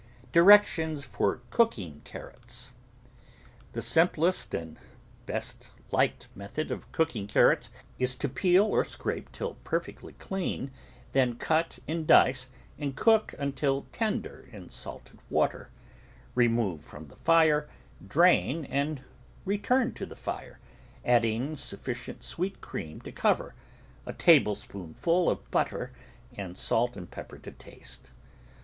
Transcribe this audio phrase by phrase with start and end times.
[0.31, 2.71] DIRECTIONS FOR COOKING CARROTS
[3.73, 4.79] The simplest and
[5.27, 10.71] best liked method of cooking carrots is to peel or scrape till perfectly clean,
[11.11, 15.69] then cut in dice, and cook until tender in salted water;
[16.33, 17.69] remove from the fire,
[18.07, 19.03] drain, and
[19.45, 20.57] return to the fire,
[21.05, 23.53] adding sufficient SAveet cream to cover,
[24.07, 25.91] a table spoonful of butter,
[26.35, 28.09] and salt and pepper to taste.